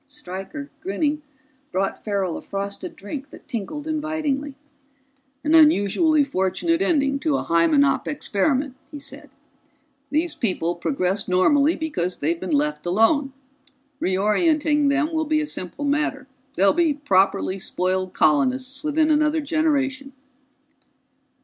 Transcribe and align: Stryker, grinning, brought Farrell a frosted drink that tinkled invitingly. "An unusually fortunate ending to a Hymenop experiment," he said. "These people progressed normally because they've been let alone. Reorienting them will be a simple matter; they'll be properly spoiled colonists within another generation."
Stryker, 0.07 0.71
grinning, 0.81 1.21
brought 1.71 2.03
Farrell 2.03 2.35
a 2.35 2.41
frosted 2.41 2.95
drink 2.95 3.29
that 3.29 3.47
tinkled 3.47 3.85
invitingly. 3.85 4.55
"An 5.43 5.53
unusually 5.53 6.23
fortunate 6.23 6.81
ending 6.81 7.19
to 7.19 7.37
a 7.37 7.43
Hymenop 7.43 8.07
experiment," 8.07 8.75
he 8.89 8.97
said. 8.97 9.29
"These 10.09 10.33
people 10.33 10.73
progressed 10.73 11.29
normally 11.29 11.75
because 11.75 12.17
they've 12.17 12.39
been 12.39 12.49
let 12.49 12.83
alone. 12.83 13.33
Reorienting 14.01 14.89
them 14.89 15.13
will 15.13 15.25
be 15.25 15.39
a 15.39 15.45
simple 15.45 15.85
matter; 15.85 16.27
they'll 16.55 16.73
be 16.73 16.95
properly 16.95 17.59
spoiled 17.59 18.11
colonists 18.11 18.83
within 18.83 19.11
another 19.11 19.39
generation." 19.39 20.13